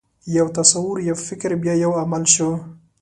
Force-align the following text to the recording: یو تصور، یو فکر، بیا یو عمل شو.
یو 0.37 0.47
تصور، 0.57 0.97
یو 1.09 1.15
فکر، 1.27 1.51
بیا 1.63 1.73
یو 1.83 1.91
عمل 2.01 2.23
شو. 2.33 2.49